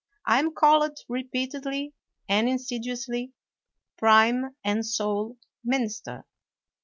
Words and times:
I 0.25 0.39
am 0.39 0.51
called 0.55 0.97
repeatedly 1.07 1.93
and 2.27 2.49
insidiously 2.49 3.33
prime 3.99 4.55
and 4.63 4.83
sole 4.83 5.37
minis 5.63 6.03
ter. 6.03 6.23